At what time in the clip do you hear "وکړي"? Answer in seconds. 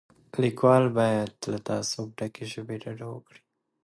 3.09-3.41